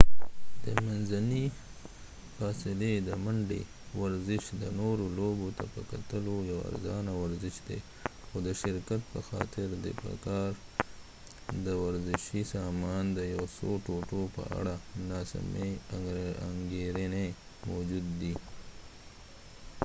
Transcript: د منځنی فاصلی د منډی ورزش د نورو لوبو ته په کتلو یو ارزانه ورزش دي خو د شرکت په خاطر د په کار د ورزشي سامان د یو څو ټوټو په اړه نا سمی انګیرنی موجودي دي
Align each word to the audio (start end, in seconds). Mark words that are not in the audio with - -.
د 0.63 0.65
منځنی 0.85 1.45
فاصلی 2.37 2.93
د 3.07 3.09
منډی 3.25 3.61
ورزش 4.01 4.43
د 4.61 4.63
نورو 4.79 5.05
لوبو 5.17 5.47
ته 5.57 5.65
په 5.73 5.81
کتلو 5.91 6.35
یو 6.51 6.59
ارزانه 6.69 7.11
ورزش 7.21 7.55
دي 7.67 7.79
خو 8.27 8.37
د 8.47 8.49
شرکت 8.61 9.01
په 9.13 9.19
خاطر 9.29 9.67
د 9.85 9.87
په 10.01 10.11
کار 10.25 10.51
د 11.65 11.67
ورزشي 11.83 12.41
سامان 12.53 13.03
د 13.17 13.19
یو 13.35 13.43
څو 13.57 13.69
ټوټو 13.85 14.21
په 14.35 14.43
اړه 14.57 14.75
نا 15.09 15.19
سمی 15.31 15.69
انګیرنی 16.43 17.27
موجودي 17.69 18.11
دي 18.21 18.33